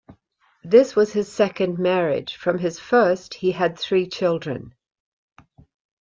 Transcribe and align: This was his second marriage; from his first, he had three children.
This 0.63 0.95
was 0.95 1.13
his 1.13 1.31
second 1.31 1.77
marriage; 1.77 2.35
from 2.35 2.57
his 2.57 2.79
first, 2.79 3.35
he 3.35 3.51
had 3.51 3.77
three 3.77 4.09
children. 4.09 4.73